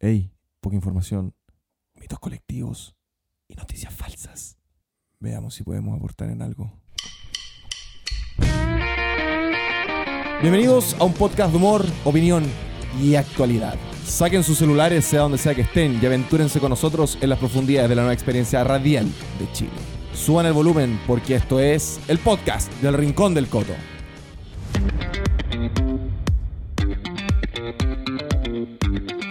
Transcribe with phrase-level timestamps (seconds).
[0.00, 1.34] Ey, poca información,
[1.96, 2.94] mitos colectivos
[3.48, 4.56] y noticias falsas.
[5.18, 6.72] Veamos si podemos aportar en algo.
[10.40, 12.44] Bienvenidos a un podcast de humor, opinión
[13.02, 13.74] y actualidad.
[14.04, 17.88] Saquen sus celulares, sea donde sea que estén, y aventúrense con nosotros en las profundidades
[17.88, 19.06] de la nueva experiencia radial
[19.40, 19.72] de Chile.
[20.14, 23.74] Suban el volumen porque esto es el podcast del Rincón del Coto.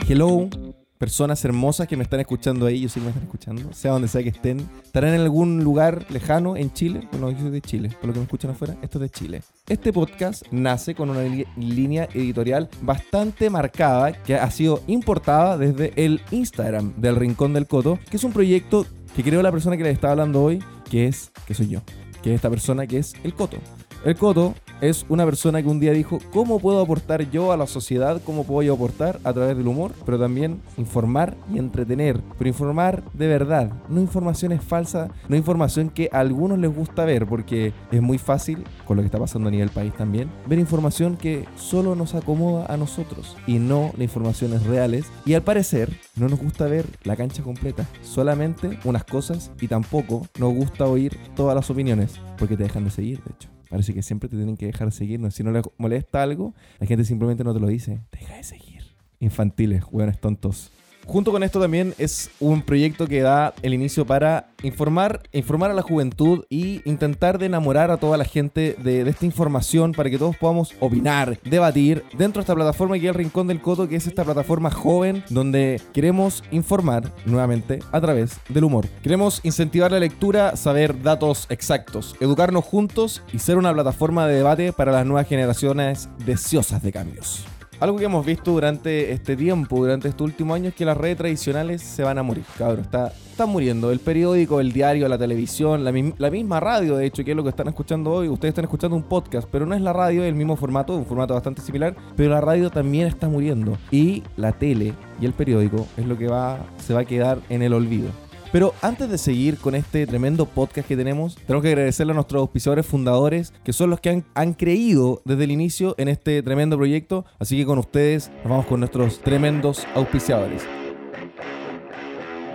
[0.10, 0.50] Hello,
[0.98, 4.08] personas hermosas que me están escuchando ahí, yo sé que me están escuchando, sea donde
[4.08, 4.66] sea que estén.
[4.82, 7.06] Estarán en algún lugar lejano en Chile.
[7.12, 9.42] Bueno, yo soy de Chile, por lo que me escuchan afuera, esto es de Chile.
[9.68, 11.24] Este podcast nace con una
[11.58, 18.00] línea editorial bastante marcada que ha sido importada desde el Instagram del Rincón del Coto,
[18.10, 21.34] que es un proyecto que creo la persona que les está hablando hoy, que es,
[21.46, 21.82] que soy yo,
[22.24, 23.58] que es esta persona que es el Coto.
[24.06, 27.66] El Coto es una persona que un día dijo, ¿cómo puedo aportar yo a la
[27.66, 28.22] sociedad?
[28.24, 29.92] ¿Cómo puedo yo aportar a través del humor?
[30.06, 32.22] Pero también informar y entretener.
[32.38, 37.26] Pero informar de verdad, no informaciones falsas, no información que a algunos les gusta ver,
[37.26, 41.18] porque es muy fácil, con lo que está pasando a nivel país también, ver información
[41.18, 45.08] que solo nos acomoda a nosotros y no las informaciones reales.
[45.26, 50.28] Y al parecer, no nos gusta ver la cancha completa, solamente unas cosas y tampoco
[50.40, 53.57] nos gusta oír todas las opiniones, porque te dejan de seguir, de hecho.
[53.70, 55.20] Parece que siempre te tienen que dejar seguir.
[55.20, 55.32] ¿no?
[55.32, 58.02] Si no les molesta algo, la gente simplemente no te lo dice.
[58.12, 58.84] Deja de seguir.
[59.20, 60.72] Infantiles, hueones tontos.
[61.08, 65.74] Junto con esto también es un proyecto que da el inicio para informar, informar a
[65.74, 70.10] la juventud y intentar de enamorar a toda la gente de, de esta información para
[70.10, 73.88] que todos podamos opinar, debatir dentro de esta plataforma que es el Rincón del Coto,
[73.88, 78.86] que es esta plataforma joven donde queremos informar nuevamente a través del humor.
[79.02, 84.74] Queremos incentivar la lectura, saber datos exactos, educarnos juntos y ser una plataforma de debate
[84.74, 87.46] para las nuevas generaciones deseosas de cambios.
[87.80, 91.18] Algo que hemos visto durante este tiempo, durante este último año, es que las redes
[91.18, 92.80] tradicionales se van a morir, cabrón.
[92.80, 93.92] Está, están muriendo.
[93.92, 97.44] El periódico, el diario, la televisión, la, la misma radio, de hecho, que es lo
[97.44, 98.30] que están escuchando hoy.
[98.30, 101.06] Ustedes están escuchando un podcast, pero no es la radio, es el mismo formato, un
[101.06, 101.96] formato bastante similar.
[102.16, 103.78] Pero la radio también está muriendo.
[103.92, 107.62] Y la tele y el periódico es lo que va, se va a quedar en
[107.62, 108.10] el olvido.
[108.52, 112.42] Pero antes de seguir con este tremendo podcast que tenemos, tenemos que agradecerle a nuestros
[112.42, 117.26] auspiciadores fundadores, que son los que han, creído desde el inicio en este tremendo proyecto.
[117.40, 120.64] Así que con ustedes nos vamos con nuestros tremendos auspiciadores.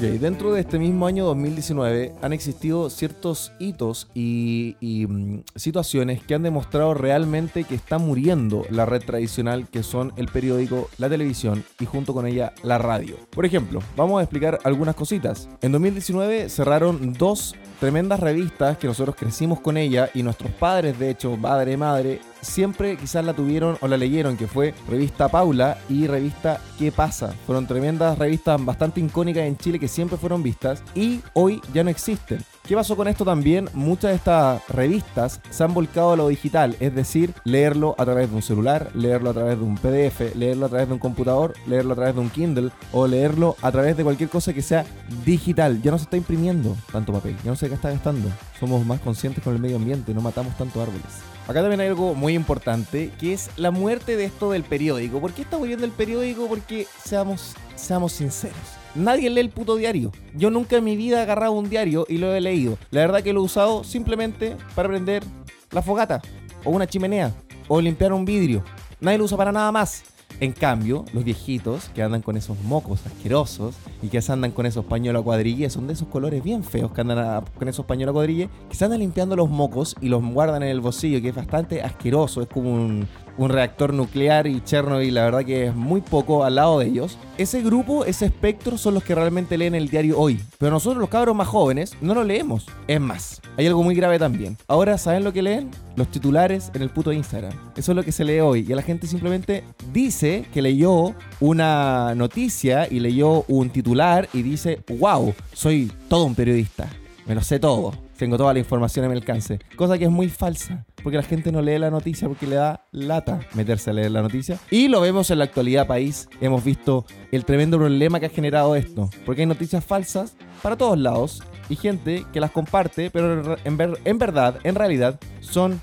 [0.00, 6.22] Ok, dentro de este mismo año 2019 han existido ciertos hitos y, y, mm, situaciones
[6.22, 11.10] que han demostrado realmente que está muriendo la red tradicional que son el periódico, la
[11.10, 13.16] televisión y junto con ella la radio.
[13.28, 15.50] Por ejemplo, vamos a explicar algunas cositas.
[15.60, 21.10] En 2019 cerraron dos tremendas revistas que nosotros crecimos con ella y nuestros padres, de
[21.10, 26.06] hecho, padre, madre, siempre quizás la tuvieron o la leyeron, que fue revista Paula y
[26.06, 27.34] revista ¿Qué pasa?
[27.46, 31.90] Fueron tremendas revistas bastante icónicas en Chile que siempre fueron vistas y hoy ya no
[31.90, 32.38] existen.
[32.70, 33.68] ¿Qué pasó con esto también?
[33.74, 38.30] Muchas de estas revistas se han volcado a lo digital, es decir, leerlo a través
[38.30, 41.54] de un celular, leerlo a través de un PDF, leerlo a través de un computador,
[41.66, 44.84] leerlo a través de un Kindle o leerlo a través de cualquier cosa que sea
[45.26, 45.82] digital.
[45.82, 48.28] Ya no se está imprimiendo tanto papel, ya no se está gastando.
[48.60, 51.02] Somos más conscientes con el medio ambiente, no matamos tanto árboles.
[51.48, 55.20] acá también hay algo muy importante, que es la muerte de esto del periódico.
[55.20, 56.46] ¿Por qué está muriendo el periódico?
[56.46, 58.79] Porque seamos, seamos sinceros.
[58.94, 60.10] Nadie lee el puto diario.
[60.34, 62.76] Yo nunca en mi vida he agarrado un diario y lo he leído.
[62.90, 65.22] La verdad que lo he usado simplemente para prender
[65.70, 66.20] la fogata,
[66.64, 67.32] o una chimenea,
[67.68, 68.64] o limpiar un vidrio.
[69.00, 70.02] Nadie lo usa para nada más.
[70.40, 74.86] En cambio, los viejitos que andan con esos mocos asquerosos y que andan con esos
[74.86, 78.14] pañuelos a cuadrille, son de esos colores bien feos que andan con esos pañuelos a
[78.14, 81.34] cuadrille, que se andan limpiando los mocos y los guardan en el bolsillo, que es
[81.34, 83.06] bastante asqueroso, es como un,
[83.40, 87.16] un reactor nuclear y Chernobyl, la verdad que es muy poco al lado de ellos.
[87.38, 90.38] Ese grupo, ese espectro, son los que realmente leen el diario hoy.
[90.58, 92.66] Pero nosotros, los cabros más jóvenes, no lo leemos.
[92.86, 94.58] Es más, hay algo muy grave también.
[94.68, 95.70] Ahora, ¿saben lo que leen?
[95.96, 97.54] Los titulares en el puto Instagram.
[97.76, 98.66] Eso es lo que se lee hoy.
[98.68, 104.80] Y la gente simplemente dice que leyó una noticia y leyó un titular y dice,
[104.98, 106.90] wow, soy todo un periodista.
[107.24, 109.60] Me lo sé todo tengo toda la información en mi alcance.
[109.76, 112.84] Cosa que es muy falsa, porque la gente no lee la noticia porque le da
[112.92, 114.58] lata meterse a leer la noticia.
[114.70, 116.28] Y lo vemos en la actualidad país.
[116.38, 120.98] Hemos visto el tremendo problema que ha generado esto, porque hay noticias falsas para todos
[120.98, 125.80] lados y gente que las comparte, pero en, en verdad, en realidad, son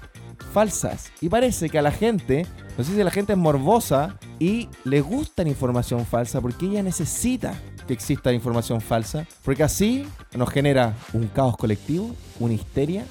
[0.54, 1.12] falsas.
[1.22, 2.46] Y parece que a la gente,
[2.78, 6.84] no sé si la gente es morbosa y le gusta la información falsa porque ella
[6.84, 7.56] necesita
[7.88, 10.06] que exista información falsa, porque así
[10.36, 13.06] nos genera un caos colectivo, una histeria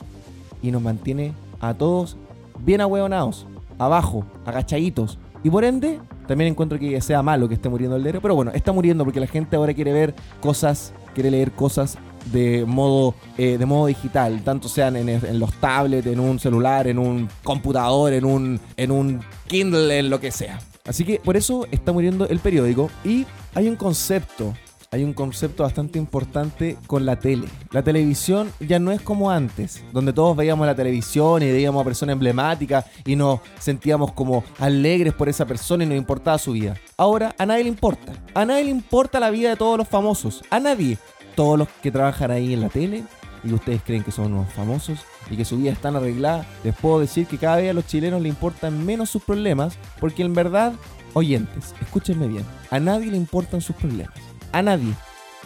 [0.63, 2.17] y nos mantiene a todos
[2.61, 3.47] bien ahueonados,
[3.79, 5.19] abajo, agachaditos.
[5.43, 8.51] Y por ende, también encuentro que sea malo que esté muriendo el dinero, pero bueno,
[8.53, 11.99] está muriendo porque la gente ahora quiere ver cosas, quiere leer cosas
[12.33, 16.87] de modo, eh, de modo digital, tanto sean en, en, los tablets, en un celular,
[16.89, 20.59] en un computador, en un, en un Kindle, en lo que sea.
[20.87, 24.55] Así que por eso está muriendo el periódico y hay un concepto
[24.91, 27.49] hay un concepto bastante importante con la tele.
[27.71, 31.85] La televisión ya no es como antes, donde todos veíamos la televisión y veíamos a
[31.85, 36.77] personas emblemáticas y nos sentíamos como alegres por esa persona y nos importaba su vida.
[36.97, 38.13] Ahora a nadie le importa.
[38.35, 40.43] A nadie le importa la vida de todos los famosos.
[40.51, 40.99] A nadie.
[41.35, 43.05] Todos los que trabajan ahí en la tele
[43.45, 45.01] y ustedes creen que son unos famosos
[45.31, 48.23] y que su vida está arreglada, les puedo decir que cada vez a los chilenos
[48.23, 50.73] le importan menos sus problemas porque en verdad,
[51.15, 54.15] oyentes, escúchenme bien, a nadie le importan sus problemas
[54.59, 54.95] a nadie.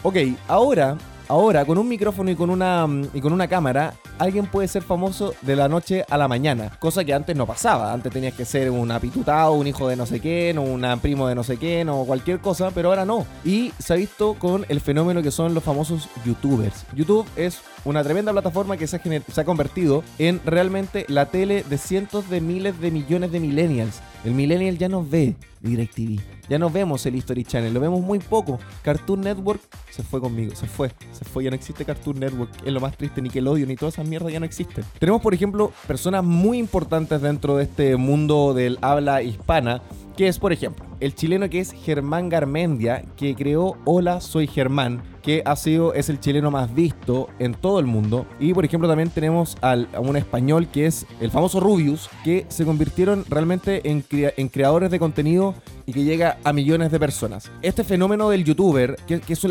[0.03, 0.15] Ok,
[0.47, 0.97] ahora,
[1.27, 5.33] ahora con un micrófono y con una, y con una cámara, alguien puede ser famoso
[5.41, 7.93] de la noche a la mañana, cosa que antes no pasaba.
[7.93, 11.35] Antes tenías que ser un apitutado, un hijo de no sé quién, un primo de
[11.35, 13.25] no sé quién, o cualquier cosa, pero ahora no.
[13.43, 16.85] Y se ha visto con el fenómeno que son los famosos youtubers.
[16.93, 22.29] YouTube es una tremenda plataforma que se ha, convertido en realmente la tele de cientos
[22.29, 24.01] de miles de millones de millennials.
[24.23, 26.19] El millennial ya no ve DirecTV.
[26.47, 28.59] Ya no vemos el History Channel, lo vemos muy poco.
[28.83, 32.51] Cartoon Network se fue conmigo, se fue, se fue, ya no existe Cartoon Network.
[32.65, 34.83] Es lo más triste, ni que odio ni todas esas mierdas ya no existen.
[34.99, 39.81] Tenemos, por ejemplo, personas muy importantes dentro de este mundo del habla hispana,
[40.15, 45.01] que es, por ejemplo, el chileno que es Germán Garmendia, que creó Hola, soy Germán,
[45.21, 48.25] que ha sido, es el chileno más visto en todo el mundo.
[48.39, 52.45] Y por ejemplo también tenemos al, a un español que es el famoso Rubius, que
[52.49, 55.55] se convirtieron realmente en, en creadores de contenido
[55.91, 57.51] y que llega a millones de personas.
[57.61, 59.43] Este fenómeno del youtuber, que, es,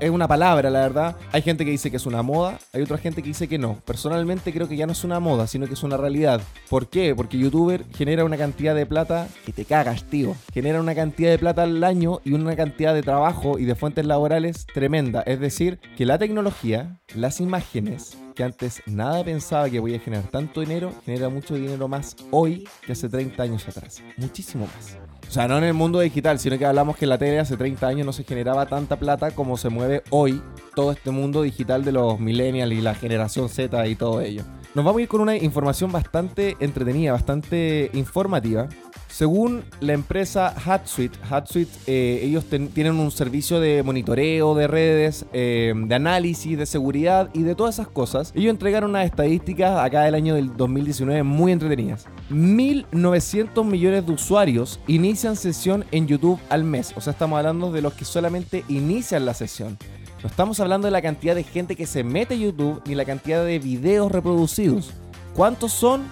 [0.00, 2.98] es, una palabra, la verdad, hay gente que dice que es una moda, hay otra
[2.98, 3.80] gente que dice que no.
[3.84, 6.40] Personalmente creo que ya no es una moda, sino que es una realidad.
[6.70, 7.16] ¿Por qué?
[7.16, 10.36] Porque youtuber genera una cantidad de plata que te cagas, tío.
[10.54, 14.06] Genera una cantidad de plata al año y una cantidad de trabajo y de fuentes
[14.06, 15.22] laborales tremenda.
[15.22, 20.28] Es decir, que la tecnología, las imágenes, que antes nada pensaba que voy a generar
[20.30, 24.00] tanto dinero, genera mucho dinero más hoy que hace 30 años atrás.
[24.16, 25.07] Muchísimo más.
[25.28, 27.58] O sea, no en el mundo digital, sino que hablamos que en la tele hace
[27.58, 30.42] 30 años no se generaba tanta plata como se mueve hoy
[30.74, 34.42] todo este mundo digital de los millennials y la generación Z y todo ello.
[34.74, 38.68] Nos vamos a ir con una información bastante entretenida, bastante informativa.
[39.08, 45.72] Según la empresa HatSuite, HatSuite eh, ellos tienen un servicio de monitoreo de redes, eh,
[45.74, 48.32] de análisis, de seguridad y de todas esas cosas.
[48.36, 52.06] Ellos entregaron unas estadísticas acá del año del 2019 muy entretenidas.
[52.30, 56.92] 1.900 millones de usuarios inician sesión en YouTube al mes.
[56.94, 59.78] O sea, estamos hablando de los que solamente inician la sesión.
[60.22, 63.04] No estamos hablando de la cantidad de gente que se mete a YouTube ni la
[63.04, 64.90] cantidad de videos reproducidos.
[65.34, 66.02] ¿Cuántos son?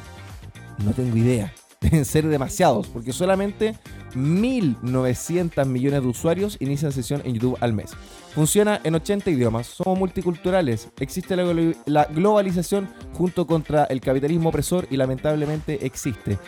[0.85, 1.53] No tengo idea.
[1.81, 3.75] Deben ser demasiados, porque solamente
[4.15, 7.93] 1.900 millones de usuarios inician sesión en YouTube al mes.
[8.35, 14.97] Funciona en 80 idiomas, somos multiculturales, existe la, globalización junto contra el capitalismo opresor y
[14.97, 16.39] lamentablemente existe.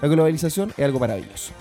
[0.00, 1.52] La globalización es algo maravilloso.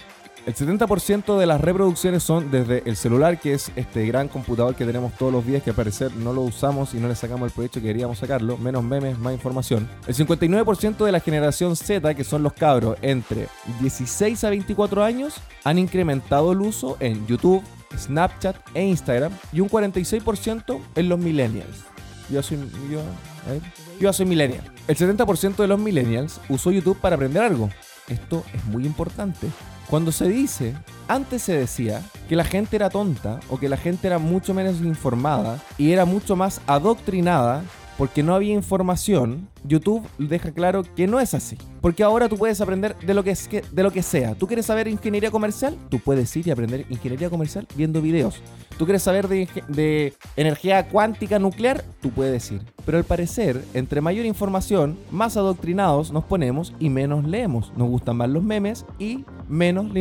[0.47, 4.85] El 70% de las reproducciones son desde el celular, que es este gran computador que
[4.85, 7.53] tenemos todos los días, que al parecer no lo usamos y no le sacamos el
[7.53, 8.55] provecho que queríamos sacarlo.
[8.55, 9.89] Menos memes, más información.
[10.07, 13.49] El 59% de la generación Z, que son los cabros entre
[13.81, 15.35] 16 a 24 años,
[15.65, 17.61] han incrementado el uso en YouTube,
[17.97, 19.33] Snapchat e Instagram.
[19.51, 21.83] Y un 46% en los millennials.
[22.29, 22.57] Yo soy,
[22.89, 23.01] yo,
[23.99, 24.63] yo soy millennial.
[24.87, 27.69] El 70% de los millennials usó YouTube para aprender algo.
[28.07, 29.49] Esto es muy importante.
[29.89, 30.73] Cuando se dice,
[31.07, 34.81] antes se decía que la gente era tonta o que la gente era mucho menos
[34.81, 37.63] informada y era mucho más adoctrinada
[37.97, 41.57] porque no había información, YouTube deja claro que no es así.
[41.81, 44.35] Porque ahora tú puedes aprender de lo que, es de lo que sea.
[44.35, 45.75] ¿Tú quieres saber ingeniería comercial?
[45.89, 48.41] Tú puedes ir y aprender ingeniería comercial viendo videos.
[48.77, 51.83] ¿Tú quieres saber de, de energía cuántica nuclear?
[51.99, 52.61] Tú puedes ir.
[52.85, 57.73] Pero al parecer, entre mayor información, más adoctrinados nos ponemos y menos leemos.
[57.75, 59.99] Nos gustan más los memes y menos la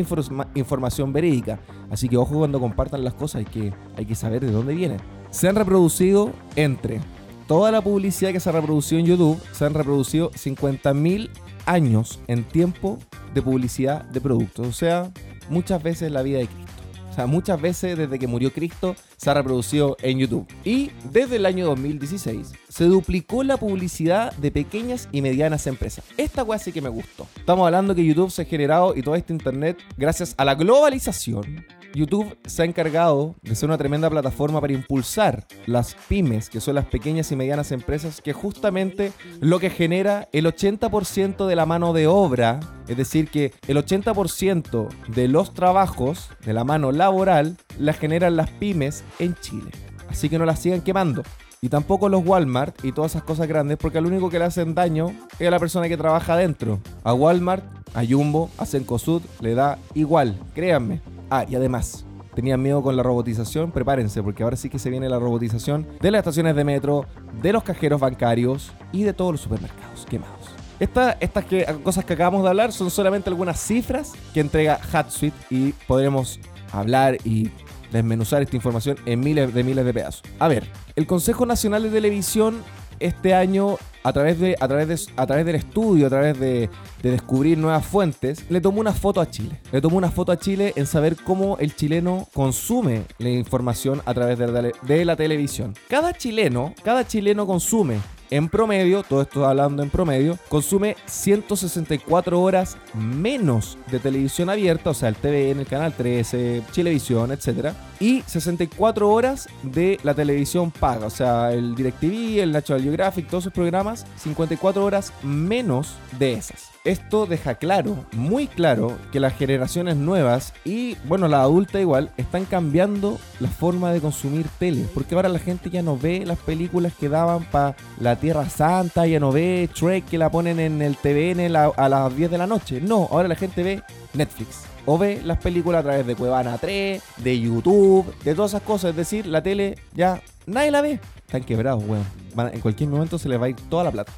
[0.53, 1.59] información verídica.
[1.89, 4.99] Así que ojo cuando compartan las cosas, hay que, hay que saber de dónde vienen.
[5.31, 7.01] Se han reproducido entre
[7.47, 11.29] toda la publicidad que se ha reproducido en YouTube, se han reproducido 50.000
[11.65, 12.99] años en tiempo
[13.33, 14.67] de publicidad de productos.
[14.67, 15.11] O sea,
[15.49, 16.73] muchas veces la vida de Cristo.
[17.09, 20.45] O sea, muchas veces desde que murió Cristo se ha reproducido en YouTube.
[20.63, 26.05] Y desde el año 2016 se duplicó la publicidad de pequeñas y medianas empresas.
[26.17, 27.25] Esta weá sí que me gustó.
[27.35, 31.65] Estamos hablando que YouTube se ha generado y todo este internet gracias a la globalización
[31.93, 36.75] YouTube se ha encargado de ser una tremenda plataforma para impulsar las pymes, que son
[36.75, 41.93] las pequeñas y medianas empresas, que justamente lo que genera el 80% de la mano
[41.93, 47.93] de obra, es decir, que el 80% de los trabajos, de la mano laboral, la
[47.93, 49.71] generan las pymes en Chile.
[50.09, 51.23] Así que no las sigan quemando.
[51.61, 54.75] Y tampoco los Walmart y todas esas cosas grandes, porque lo único que le hacen
[54.75, 56.79] daño es a la persona que trabaja adentro.
[57.03, 57.63] A Walmart,
[57.95, 61.01] a Jumbo, a Cencosud, le da igual, créanme.
[61.29, 65.09] Ah, y además, tenían miedo con la robotización, prepárense, porque ahora sí que se viene
[65.09, 67.07] la robotización de las estaciones de metro,
[67.41, 70.35] de los cajeros bancarios y de todos los supermercados quemados.
[70.79, 75.71] estas que, cosas que acabamos de hablar son solamente algunas cifras que entrega HatSuite y
[75.87, 76.39] podremos
[76.71, 77.49] hablar y
[77.91, 80.23] desmenuzar esta información en miles de miles de pedazos.
[80.39, 82.63] A ver, el Consejo Nacional de Televisión
[82.99, 86.69] este año, a través, de, a través, de, a través del estudio, a través de,
[87.03, 89.59] descubrir nuevas fuentes, le tomó una foto a Chile.
[89.71, 94.13] Le tomó una foto a Chile en saber cómo el chileno consume la información a
[94.13, 95.73] través de de la televisión.
[95.87, 102.77] Cada chileno, cada chileno consume en promedio, todo esto hablando en promedio, consume 164 horas
[102.93, 107.73] menos de televisión abierta, o sea, el TVN, el canal 13, Chilevisión, etc.
[107.99, 113.43] Y 64 horas de la televisión paga, o sea, el DirecTV, el National Geographic, todos
[113.43, 116.76] esos programas, 54 horas menos de esas.
[116.87, 122.45] Esto deja claro, muy claro, que las generaciones nuevas y, bueno, la adulta igual, están
[122.45, 124.85] cambiando la forma de consumir tele.
[124.93, 129.05] Porque ahora la gente ya no ve las películas que daban para la Tierra Santa,
[129.05, 132.47] ya no ve Trek que la ponen en el TVN a las 10 de la
[132.47, 132.79] noche.
[132.79, 134.61] No, ahora la gente ve Netflix.
[134.85, 138.91] O ve las películas a través de Cuevana 3, de YouTube, de todas esas cosas.
[138.91, 141.01] Es decir, la tele ya nadie la ve.
[141.25, 142.05] Están quebrados, weón.
[142.53, 144.13] En cualquier momento se les va a ir toda la plata.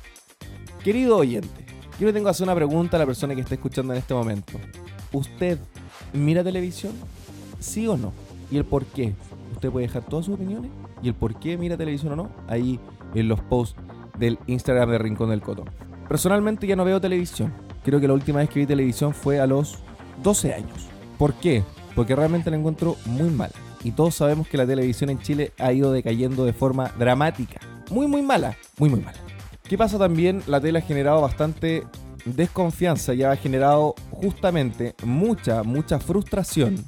[0.83, 1.65] Querido oyente,
[1.99, 4.13] yo le tengo que hacer una pregunta a la persona que está escuchando en este
[4.13, 4.53] momento.
[5.11, 5.59] ¿Usted
[6.13, 6.93] mira televisión?
[7.59, 8.13] ¿Sí o no?
[8.49, 9.13] ¿Y el por qué?
[9.53, 10.71] Usted puede dejar todas sus opiniones
[11.03, 12.79] y el por qué mira televisión o no ahí
[13.13, 13.75] en los posts
[14.17, 15.65] del Instagram de Rincón del Coto.
[16.07, 17.53] Personalmente ya no veo televisión.
[17.83, 19.79] Creo que la última vez que vi televisión fue a los
[20.23, 20.87] 12 años.
[21.17, 21.63] ¿Por qué?
[21.95, 23.53] Porque realmente la encuentro muy mala.
[23.83, 27.59] Y todos sabemos que la televisión en Chile ha ido decayendo de forma dramática.
[27.89, 28.57] Muy, muy mala.
[28.77, 29.28] Muy, muy mala.
[29.69, 30.41] ¿Qué pasa también?
[30.47, 31.83] La tele ha generado bastante
[32.25, 36.83] desconfianza y ha generado justamente mucha, mucha frustración,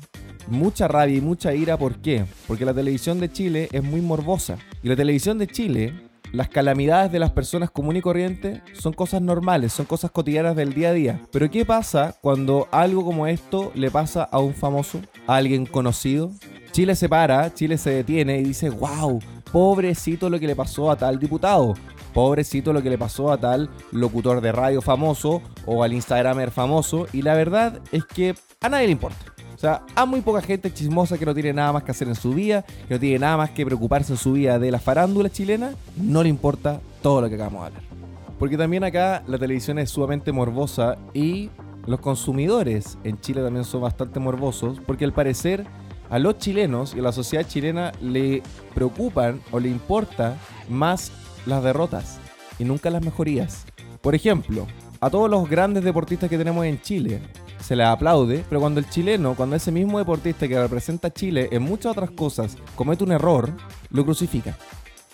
[0.47, 1.77] mucha rabia y mucha ira.
[1.77, 2.25] ¿Por qué?
[2.47, 4.57] Porque la televisión de Chile es muy morbosa.
[4.81, 5.93] Y la televisión de Chile,
[6.31, 10.73] las calamidades de las personas comunes y corrientes son cosas normales, son cosas cotidianas del
[10.73, 11.21] día a día.
[11.31, 16.31] Pero ¿qué pasa cuando algo como esto le pasa a un famoso, a alguien conocido?
[16.71, 19.19] Chile se para, Chile se detiene y dice, wow,
[19.51, 21.75] pobrecito lo que le pasó a tal diputado
[22.13, 27.07] pobrecito lo que le pasó a tal locutor de radio famoso o al Instagramer famoso.
[27.13, 29.19] Y la verdad es que a nadie le importa.
[29.55, 32.15] O sea, a muy poca gente chismosa que no tiene nada más que hacer en
[32.15, 35.29] su vida, que no tiene nada más que preocuparse en su vida de la farándula
[35.29, 37.83] chilena, no le importa todo lo que acabamos de hablar.
[38.39, 41.51] Porque también acá la televisión es sumamente morbosa y
[41.85, 45.67] los consumidores en Chile también son bastante morbosos, porque al parecer
[46.09, 48.41] a los chilenos y a la sociedad chilena le
[48.73, 50.37] preocupan o le importa
[50.69, 51.11] más
[51.45, 52.19] las derrotas
[52.59, 53.65] y nunca las mejorías.
[54.01, 54.67] Por ejemplo,
[54.99, 57.21] a todos los grandes deportistas que tenemos en Chile,
[57.59, 61.49] se le aplaude, pero cuando el chileno, cuando ese mismo deportista que representa a Chile
[61.51, 63.51] en muchas otras cosas comete un error,
[63.89, 64.57] lo crucifica.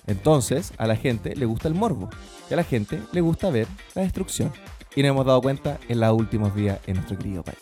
[0.07, 2.09] Entonces, a la gente le gusta el morbo
[2.49, 4.51] y a la gente le gusta ver la destrucción.
[4.95, 7.57] Y nos hemos dado cuenta en los últimos días en nuestro querido país.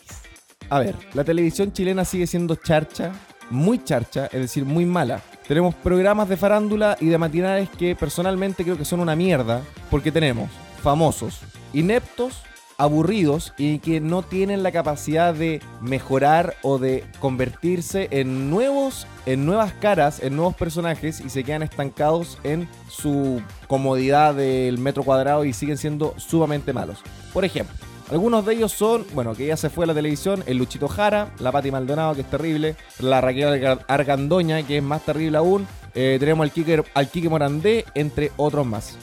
[0.70, 3.12] A ver, la televisión chilena sigue siendo charcha,
[3.50, 5.20] muy charcha, es decir, muy mala.
[5.46, 10.12] Tenemos programas de farándula y de matinales que personalmente creo que son una mierda, porque
[10.12, 10.50] tenemos
[10.82, 11.40] famosos,
[11.72, 12.42] ineptos
[12.78, 19.44] aburridos y que no tienen la capacidad de mejorar o de convertirse en nuevos en
[19.44, 25.44] nuevas caras, en nuevos personajes y se quedan estancados en su comodidad del metro cuadrado
[25.44, 27.02] y siguen siendo sumamente malos.
[27.32, 27.74] Por ejemplo,
[28.10, 31.30] algunos de ellos son, bueno, que ya se fue a la televisión, el Luchito Jara,
[31.40, 36.16] la Pati Maldonado, que es terrible, la Raquel Argandoña, que es más terrible aún, eh,
[36.20, 38.96] tenemos al Kike, al Kike Morandé, entre otros más.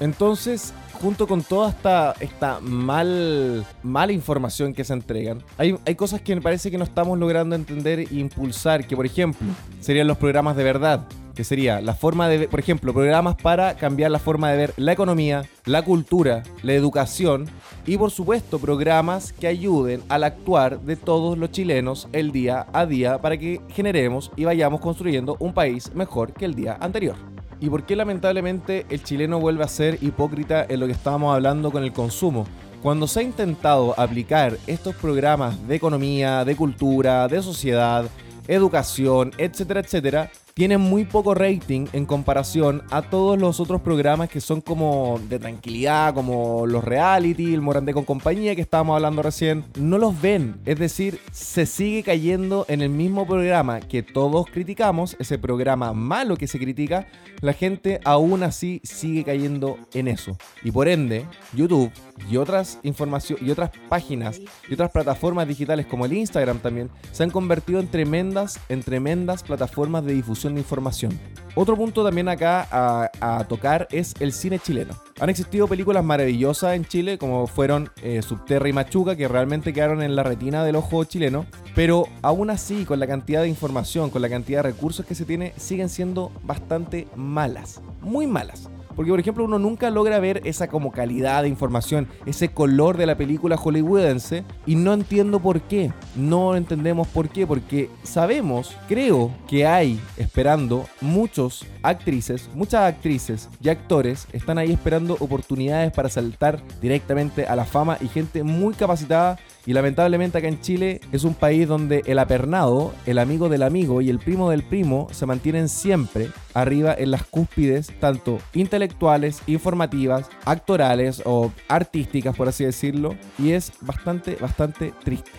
[0.00, 6.20] Entonces, junto con toda esta, esta mal, mala información que se entregan, hay, hay cosas
[6.20, 9.46] que me parece que no estamos logrando entender e impulsar, que por ejemplo
[9.80, 14.10] serían los programas de verdad, que sería la forma de, por ejemplo, programas para cambiar
[14.10, 17.48] la forma de ver la economía, la cultura, la educación
[17.86, 22.86] y por supuesto programas que ayuden al actuar de todos los chilenos el día a
[22.86, 27.16] día para que generemos y vayamos construyendo un país mejor que el día anterior.
[27.60, 31.70] ¿Y por qué lamentablemente el chileno vuelve a ser hipócrita en lo que estábamos hablando
[31.70, 32.44] con el consumo?
[32.82, 38.06] Cuando se ha intentado aplicar estos programas de economía, de cultura, de sociedad,
[38.48, 44.40] educación, etcétera, etcétera, tienen muy poco rating en comparación a todos los otros programas que
[44.40, 49.64] son como de tranquilidad, como los reality, el Morandé con compañía que estábamos hablando recién.
[49.78, 55.16] No los ven, es decir, se sigue cayendo en el mismo programa que todos criticamos,
[55.18, 57.06] ese programa malo que se critica,
[57.40, 60.36] la gente aún así sigue cayendo en eso.
[60.62, 61.90] Y por ende, YouTube
[62.30, 67.22] y otras informaciones y otras páginas y otras plataformas digitales como el Instagram también se
[67.22, 71.18] han convertido en tremendas, en tremendas plataformas de difusión de información.
[71.54, 74.94] Otro punto también acá a, tocar es el cine chileno.
[75.20, 80.02] Han existido películas maravillosas en Chile, como fueron eh, Subterra y Machuca, que realmente quedaron
[80.02, 84.22] en la retina del ojo chileno, pero aún así, con la cantidad de información, con
[84.22, 88.70] la cantidad de recursos que se tiene, siguen siendo bastante malas, muy malas.
[88.94, 93.06] Porque, por ejemplo, uno nunca logra ver esa como calidad de información, ese color de
[93.06, 95.92] la película hollywoodense, y no entiendo por qué.
[96.16, 103.68] No entendemos por qué, porque sabemos, creo que hay esperando muchos actrices, muchas actrices y
[103.68, 109.38] actores están ahí esperando oportunidades para saltar directamente a la fama y gente muy capacitada
[109.66, 114.00] y lamentablemente acá en Chile es un país donde el apernado, el amigo del amigo
[114.00, 120.28] y el primo del primo se mantienen siempre arriba en las cúspides, tanto intelectuales, informativas,
[120.44, 123.14] actorales o artísticas, por así decirlo.
[123.38, 125.30] Y es bastante, bastante triste.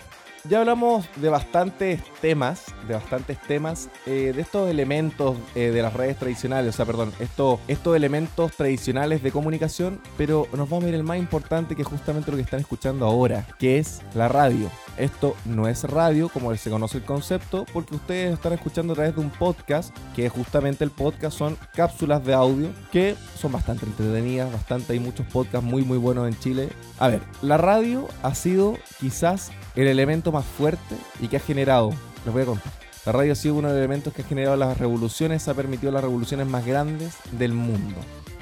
[0.46, 5.94] Ya hablamos de bastantes temas, de bastantes temas, eh, de estos elementos eh, de las
[5.94, 10.88] redes tradicionales, o sea, perdón, estos, estos elementos tradicionales de comunicación, pero nos vamos a
[10.88, 14.28] ir el más importante que es justamente lo que están escuchando ahora, que es la
[14.28, 14.70] radio.
[14.98, 19.14] Esto no es radio como se conoce el concepto, porque ustedes están escuchando a través
[19.14, 24.52] de un podcast, que justamente el podcast son cápsulas de audio que son bastante entretenidas,
[24.52, 26.68] bastante, hay muchos podcasts muy muy buenos en Chile.
[26.98, 31.90] A ver, la radio ha sido quizás el elemento más fuerte y que ha generado,
[32.24, 32.72] les voy a contar.
[33.06, 35.92] La radio ha sido uno de los elementos que ha generado las revoluciones, ha permitido
[35.92, 37.96] las revoluciones más grandes del mundo.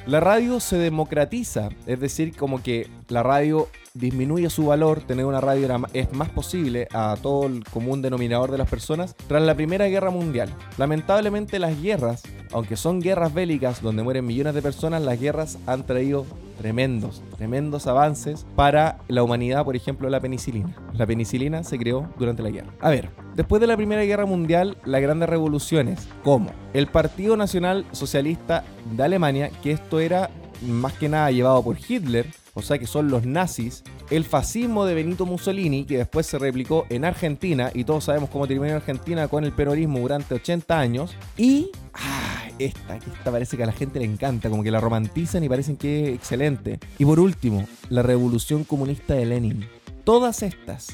[0.06, 5.40] La radio se democratiza, es decir, como que la radio disminuye su valor, tener una
[5.40, 9.86] radio es más posible a todo el común denominador de las personas tras la Primera
[9.86, 10.48] Guerra Mundial.
[10.78, 15.84] Lamentablemente las guerras, aunque son guerras bélicas donde mueren millones de personas, las guerras han
[15.84, 16.26] traído
[16.58, 20.74] tremendos, tremendos avances para la humanidad, por ejemplo, la penicilina.
[20.94, 22.72] La penicilina se creó durante la guerra.
[22.80, 27.84] A ver, después de la Primera Guerra Mundial, las grandes revoluciones, como el Partido Nacional
[27.92, 30.30] Socialista de Alemania, que esto era
[30.62, 34.94] más que nada llevado por Hitler, o sea que son los nazis, el fascismo de
[34.94, 39.44] Benito Mussolini, que después se replicó en Argentina, y todos sabemos cómo terminó Argentina con
[39.44, 44.04] el peronismo durante 80 años, y ah, esta, esta parece que a la gente le
[44.04, 46.78] encanta, como que la romantizan y parecen que es excelente.
[46.98, 49.66] Y por último, la revolución comunista de Lenin.
[50.04, 50.88] Todas estas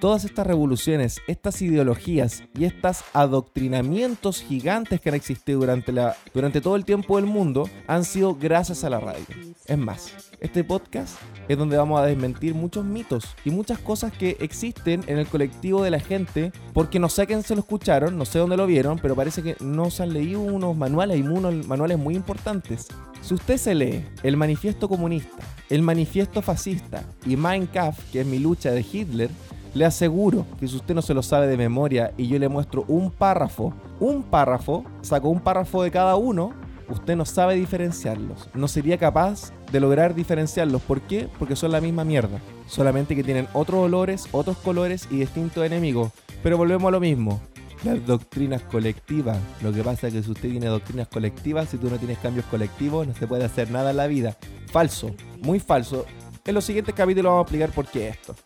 [0.00, 6.60] todas estas revoluciones, estas ideologías y estos adoctrinamientos gigantes que han existido durante, la, durante
[6.60, 9.24] todo el tiempo del mundo han sido gracias a la radio.
[9.66, 11.16] Es más, este podcast
[11.48, 15.82] es donde vamos a desmentir muchos mitos y muchas cosas que existen en el colectivo
[15.82, 18.98] de la gente, porque no sé quién se lo escucharon, no sé dónde lo vieron,
[18.98, 22.88] pero parece que no se han leído unos manuales y unos manuales muy importantes.
[23.22, 28.26] Si usted se lee el manifiesto comunista, el manifiesto fascista y Mein Kampf, que es
[28.26, 29.30] mi lucha de Hitler,
[29.74, 32.84] Le aseguro que si usted no se lo sabe de memoria y yo le muestro
[32.86, 36.52] un párrafo, un párrafo, saco un párrafo de cada uno,
[36.88, 38.48] usted no sabe diferenciarlos.
[38.54, 40.80] No sería capaz de lograr diferenciarlos.
[40.82, 41.28] ¿Por qué?
[41.40, 42.38] Porque son la misma mierda.
[42.68, 46.12] Solamente que tienen otros olores, otros colores y distintos enemigos.
[46.44, 47.40] Pero volvemos a lo mismo.
[47.82, 49.38] Las doctrinas colectivas.
[49.60, 52.46] Lo que pasa es que si usted tiene doctrinas colectivas, si tú no tienes cambios
[52.46, 54.36] colectivos, no se puede hacer nada en la vida.
[54.70, 55.10] Falso,
[55.42, 56.06] muy falso.
[56.46, 58.36] En los siguientes capítulos vamos a explicar por qué esto.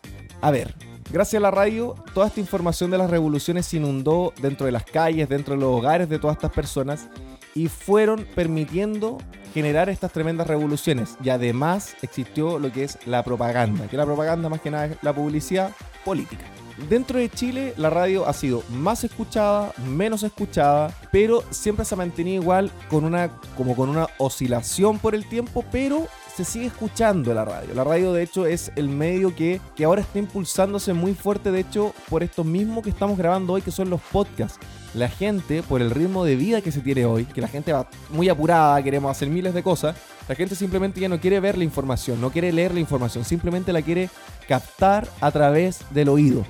[0.41, 0.73] A ver,
[1.11, 4.83] gracias a la radio, toda esta información de las revoluciones se inundó dentro de las
[4.83, 7.07] calles, dentro de los hogares de todas estas personas
[7.55, 9.17] y fueron permitiendo
[9.53, 11.17] generar estas tremendas revoluciones.
[11.23, 14.97] Y además existió lo que es la propaganda, que la propaganda más que nada es
[15.01, 15.71] la publicidad
[16.05, 16.45] política.
[16.87, 21.97] Dentro de Chile la radio ha sido más escuchada, menos escuchada, pero siempre se ha
[21.97, 27.33] mantenido igual con una como con una oscilación por el tiempo, pero se sigue escuchando
[27.33, 27.73] la radio.
[27.73, 31.61] La radio de hecho es el medio que, que ahora está impulsándose muy fuerte, de
[31.61, 34.59] hecho, por estos mismos que estamos grabando hoy, que son los podcasts.
[34.93, 37.87] La gente, por el ritmo de vida que se tiene hoy, que la gente va
[38.09, 39.95] muy apurada, queremos hacer miles de cosas,
[40.27, 43.73] la gente simplemente ya no quiere ver la información, no quiere leer la información, simplemente
[43.73, 44.09] la quiere
[44.47, 46.45] captar a través del oído.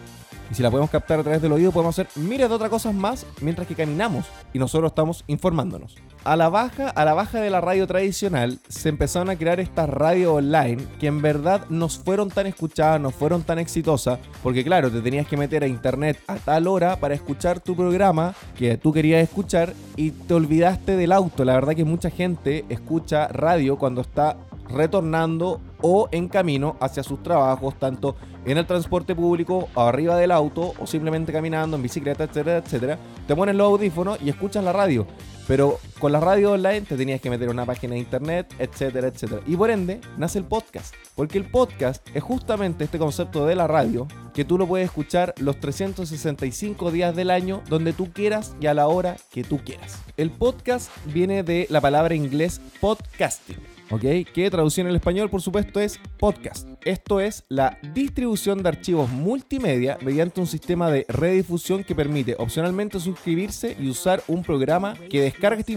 [0.51, 2.93] Y si la podemos captar a través del oído, podemos hacer miles de otras cosas
[2.93, 5.95] más mientras que caminamos y nosotros estamos informándonos.
[6.25, 9.89] A la baja, a la baja de la radio tradicional, se empezaron a crear estas
[9.89, 14.91] radios online que en verdad no fueron tan escuchadas, no fueron tan exitosas, porque claro,
[14.91, 18.91] te tenías que meter a internet a tal hora para escuchar tu programa que tú
[18.91, 21.45] querías escuchar y te olvidaste del auto.
[21.45, 24.35] La verdad que mucha gente escucha radio cuando está
[24.67, 30.73] retornando o en camino hacia sus trabajos, tanto en el transporte público, arriba del auto
[30.79, 32.99] o simplemente caminando en bicicleta, etcétera, etcétera.
[33.25, 35.07] Te pones los audífonos y escuchas la radio.
[35.49, 39.41] Pero con la radio online te tenías que meter una página de internet, etcétera, etcétera.
[39.47, 40.93] Y por ende nace el podcast.
[41.15, 45.33] Porque el podcast es justamente este concepto de la radio que tú lo puedes escuchar
[45.39, 49.99] los 365 días del año donde tú quieras y a la hora que tú quieras.
[50.17, 53.57] El podcast viene de la palabra inglés podcasting
[53.89, 54.01] ¿ok?
[54.33, 56.67] Que traducción en español, por supuesto, es podcast.
[56.85, 63.01] Esto es la distribución de archivos multimedia mediante un sistema de redifusión que permite opcionalmente
[63.01, 65.73] suscribirse y usar un programa que descargue esta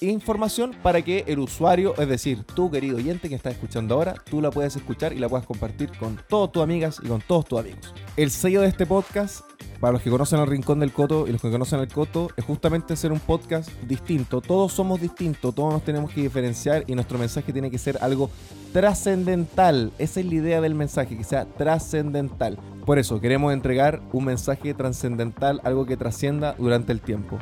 [0.00, 4.42] información para que el usuario, es decir, tú querido oyente que estás escuchando ahora, tú
[4.42, 7.58] la puedas escuchar y la puedas compartir con todas tus amigas y con todos tus
[7.58, 7.94] amigos.
[8.18, 9.44] El sello de este podcast
[9.82, 12.44] para los que conocen el Rincón del Coto y los que conocen el Coto, es
[12.44, 14.40] justamente ser un podcast distinto.
[14.40, 18.30] Todos somos distintos, todos nos tenemos que diferenciar y nuestro mensaje tiene que ser algo
[18.72, 19.92] trascendental.
[19.98, 22.58] Esa es la idea del mensaje, que sea trascendental.
[22.86, 27.38] Por eso queremos entregar un mensaje trascendental, algo que trascienda durante el tiempo.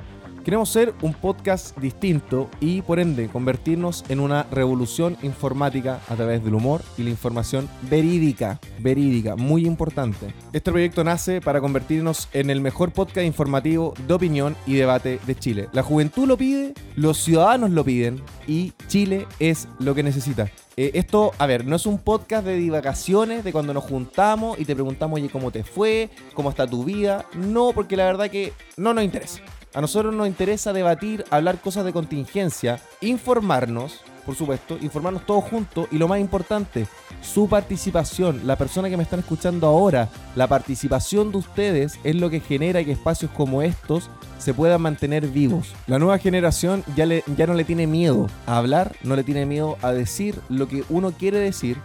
[0.51, 6.43] Queremos ser un podcast distinto y por ende convertirnos en una revolución informática a través
[6.43, 10.35] del humor y la información verídica, verídica, muy importante.
[10.53, 15.37] Este proyecto nace para convertirnos en el mejor podcast informativo de opinión y debate de
[15.37, 15.69] Chile.
[15.71, 20.51] La juventud lo pide, los ciudadanos lo piden y Chile es lo que necesita.
[20.77, 24.65] Eh, esto, a ver, no es un podcast de divagaciones, de cuando nos juntamos y
[24.65, 26.11] te preguntamos, oye, ¿cómo te fue?
[26.35, 27.27] ¿Cómo está tu vida?
[27.37, 29.41] No, porque la verdad que no nos interesa.
[29.73, 35.87] A nosotros nos interesa debatir, hablar cosas de contingencia, informarnos, por supuesto, informarnos todos juntos
[35.93, 36.89] y lo más importante,
[37.23, 42.31] su participación, la persona que me están escuchando ahora, la participación de ustedes es lo
[42.31, 45.73] que genera que espacios como estos se puedan mantener vivos.
[45.87, 49.77] La nueva generación ya, ya no le tiene miedo a hablar, no le tiene miedo
[49.83, 51.79] a decir lo que uno quiere decir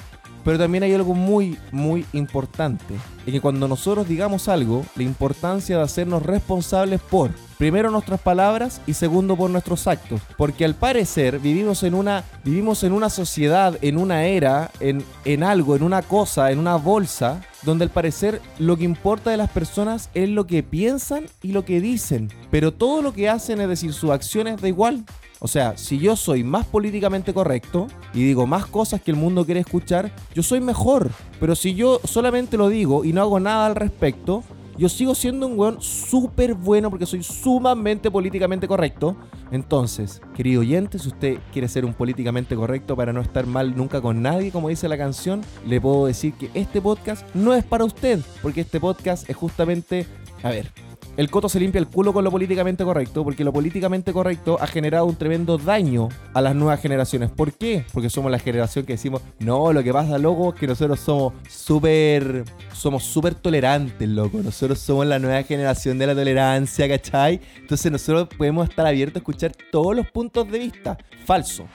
[0.45, 2.93] pero también hay algo muy, muy importante.
[3.25, 8.79] Y que cuando nosotros digamos algo, la importancia de hacernos responsables por, primero nuestras palabras
[8.85, 10.21] y segundo por nuestros actos.
[10.37, 15.43] Porque al parecer vivimos en una, vivimos en una sociedad, en una era, en, en
[15.43, 19.49] algo, en una cosa, en una bolsa, donde al parecer lo que importa de las
[19.49, 22.31] personas es lo que piensan y lo que dicen.
[22.51, 25.03] Pero todo lo que hacen, es decir, sus acciones da igual.
[25.39, 29.45] O sea, si yo soy más políticamente correcto y digo más cosas que el mundo
[29.45, 31.11] quiere escuchar, yo soy mejor.
[31.39, 34.43] Pero si yo solamente lo digo y no hago nada al respecto,
[34.77, 39.15] yo sigo siendo un weón súper bueno porque soy sumamente políticamente correcto.
[39.51, 44.01] Entonces, querido oyente, si usted quiere ser un políticamente correcto para no estar mal nunca
[44.01, 47.85] con nadie, como dice la canción, le puedo decir que este podcast no es para
[47.85, 50.07] usted, porque este podcast es justamente,
[50.43, 50.71] a ver,
[51.17, 54.67] el Coto se limpia el culo con lo políticamente correcto, porque lo políticamente correcto ha
[54.67, 57.29] generado un tremendo daño a las nuevas generaciones.
[57.31, 57.85] ¿Por qué?
[57.93, 61.33] Porque somos la generación que decimos, no, lo que pasa, loco, es que nosotros somos
[61.49, 64.39] súper, somos súper tolerantes, loco.
[64.43, 67.39] Nosotros somos la nueva generación de la tolerancia, ¿cachai?
[67.57, 70.97] Entonces nosotros podemos estar abiertos a escuchar todos los puntos de vista.
[71.25, 71.65] Falso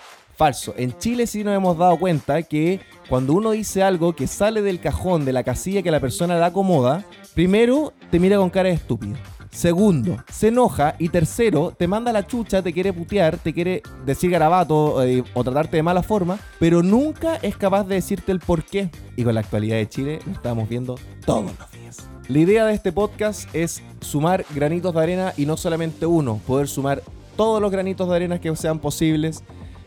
[0.40, 0.72] Falso.
[0.78, 4.80] En Chile sí nos hemos dado cuenta que cuando uno dice algo que sale del
[4.80, 8.76] cajón, de la casilla que la persona le acomoda, primero te mira con cara de
[8.76, 9.16] estúpido.
[9.50, 10.94] Segundo, se enoja.
[10.98, 15.44] Y tercero, te manda la chucha, te quiere putear, te quiere decir garabato eh, o
[15.44, 18.88] tratarte de mala forma, pero nunca es capaz de decirte el por qué.
[19.16, 20.94] Y con la actualidad de Chile lo estamos viendo
[21.26, 22.08] todos los días.
[22.28, 26.66] La idea de este podcast es sumar granitos de arena y no solamente uno, poder
[26.66, 27.02] sumar
[27.36, 29.44] todos los granitos de arena que sean posibles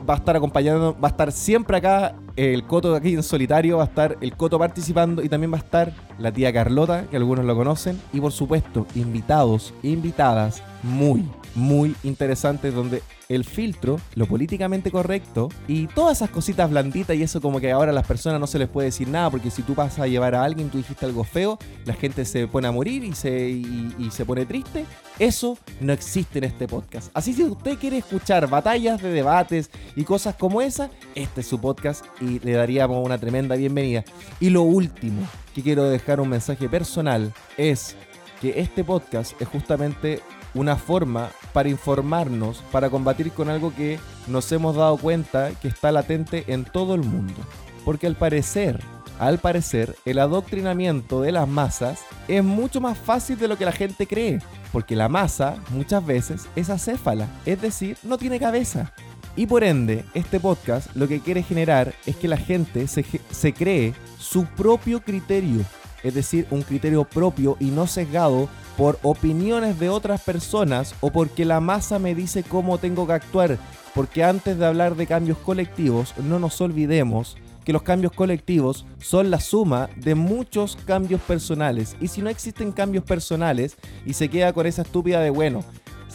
[0.08, 3.84] va a estar acompañando, va a estar siempre acá el Coto aquí en solitario, va
[3.84, 7.46] a estar el Coto participando y también va a estar la tía Carlota, que algunos
[7.46, 14.92] lo conocen, y por supuesto, invitados, invitadas muy, muy interesantes donde el filtro, lo políticamente
[14.92, 18.48] correcto y todas esas cositas blanditas y eso como que ahora a las personas no
[18.48, 21.06] se les puede decir nada porque si tú pasas a llevar a alguien, tú dijiste
[21.06, 24.86] algo feo, la gente se pone a morir y se, y, se pone triste.
[25.20, 27.10] Eso no existe en este podcast.
[27.14, 31.60] Así si usted quiere escuchar batallas de debates y cosas como esa, este es su
[31.60, 34.04] podcast y le daríamos una tremenda bienvenida.
[34.40, 37.96] Y lo último que quiero dejar un mensaje personal es
[38.42, 40.22] que este podcast es justamente
[40.54, 45.92] una forma para informarnos, para combatir con algo que nos hemos dado cuenta que está
[45.92, 47.42] latente en todo el mundo.
[47.86, 48.80] Porque al parecer,
[49.20, 53.72] al parecer, el adoctrinamiento de las masas es mucho más fácil de lo que la
[53.72, 54.40] gente cree.
[54.72, 58.94] Porque la masa muchas veces es acéfala, es decir, no tiene cabeza.
[59.36, 63.54] Y por ende, este podcast lo que quiere generar es que la gente se, se
[63.54, 65.62] cree su propio criterio.
[66.04, 71.46] Es decir, un criterio propio y no sesgado por opiniones de otras personas o porque
[71.46, 73.58] la masa me dice cómo tengo que actuar.
[73.96, 79.32] Porque antes de hablar de cambios colectivos, no nos olvidemos que los cambios colectivos son
[79.32, 81.96] la suma de muchos cambios personales.
[82.02, 85.64] Y si no existen cambios personales y se queda con esa estúpida de, bueno,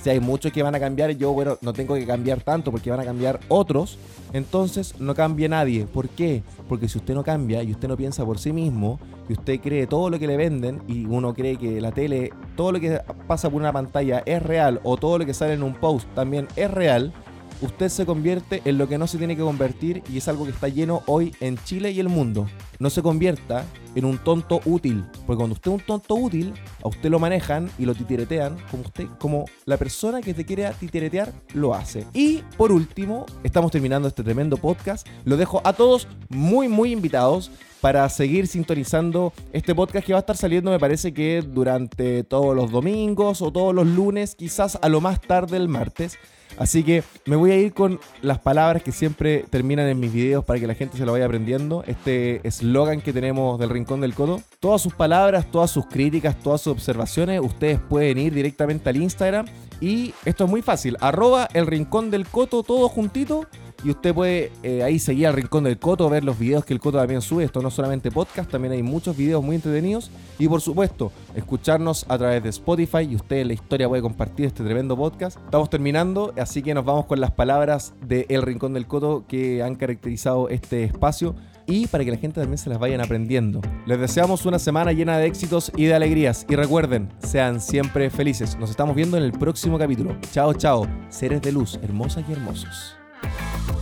[0.02, 2.90] si hay muchos que van a cambiar, yo, bueno, no tengo que cambiar tanto porque
[2.90, 3.98] van a cambiar otros,
[4.32, 5.86] entonces no cambie nadie.
[5.86, 6.42] ¿Por qué?
[6.68, 9.86] Porque si usted no cambia y usted no piensa por sí mismo, y usted cree
[9.86, 13.50] todo lo que le venden, y uno cree que la tele, todo lo que pasa
[13.50, 16.70] por una pantalla es real, o todo lo que sale en un post también es
[16.70, 17.12] real,
[17.60, 20.50] usted se convierte en lo que no se tiene que convertir y es algo que
[20.50, 22.46] está lleno hoy en Chile y el mundo.
[22.78, 26.88] No se convierta en un tonto útil, porque cuando usted es un tonto útil, a
[26.88, 31.32] usted lo manejan y lo titiretean como usted, como la persona que te quiere titiretear
[31.54, 32.06] lo hace.
[32.12, 35.06] Y por último, estamos terminando este tremendo podcast.
[35.24, 40.20] Lo dejo a todos muy muy invitados para seguir sintonizando este podcast que va a
[40.20, 44.88] estar saliendo, me parece que durante todos los domingos o todos los lunes, quizás a
[44.88, 46.18] lo más tarde el martes.
[46.58, 50.44] Así que me voy a ir con las palabras que siempre terminan en mis videos
[50.44, 51.84] para que la gente se lo vaya aprendiendo.
[51.86, 54.42] Este eslogan que tenemos del Rincón del Codo.
[54.58, 59.46] Todas sus palabras, todas sus críticas, todas sus observaciones, ustedes pueden ir directamente al Instagram.
[59.80, 60.96] Y esto es muy fácil.
[61.00, 63.46] Arroba el Rincón del Coto, todo juntito
[63.84, 66.80] y usted puede eh, ahí seguir al Rincón del Coto, ver los videos que el
[66.80, 67.44] Coto también sube.
[67.44, 70.10] Esto no solamente podcast, también hay muchos videos muy entretenidos.
[70.38, 73.06] Y por supuesto, escucharnos a través de Spotify.
[73.08, 75.38] Y usted en la historia puede compartir este tremendo podcast.
[75.44, 79.62] Estamos terminando, así que nos vamos con las palabras de El Rincón del Coto que
[79.62, 81.36] han caracterizado este espacio.
[81.66, 83.60] Y para que la gente también se las vayan aprendiendo.
[83.86, 86.46] Les deseamos una semana llena de éxitos y de alegrías.
[86.48, 88.58] Y recuerden, sean siempre felices.
[88.58, 90.16] Nos estamos viendo en el próximo capítulo.
[90.32, 90.88] Chao, chao.
[91.10, 92.97] Seres de luz, hermosas y hermosos.
[93.22, 93.77] Bye.